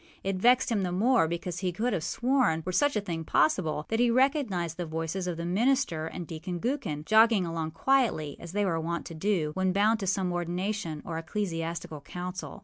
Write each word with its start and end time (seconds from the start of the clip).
It 0.23 0.37
vexed 0.37 0.71
him 0.71 0.81
the 0.81 0.91
more, 0.91 1.27
because 1.27 1.59
he 1.59 1.71
could 1.71 1.93
have 1.93 2.03
sworn, 2.03 2.63
were 2.65 2.71
such 2.71 2.95
a 2.95 3.01
thing 3.01 3.23
possible, 3.23 3.85
that 3.89 3.99
he 3.99 4.09
recognized 4.09 4.77
the 4.77 4.85
voices 4.87 5.27
of 5.27 5.37
the 5.37 5.45
minister 5.45 6.07
and 6.07 6.25
Deacon 6.25 6.57
Gookin, 6.59 7.05
jogging 7.05 7.45
along 7.45 7.69
quietly, 7.69 8.35
as 8.39 8.53
they 8.53 8.65
were 8.65 8.79
wont 8.79 9.05
to 9.05 9.13
do, 9.13 9.51
when 9.53 9.73
bound 9.73 9.99
to 9.99 10.07
some 10.07 10.33
ordination 10.33 11.03
or 11.05 11.19
ecclesiastical 11.19 12.01
council. 12.01 12.59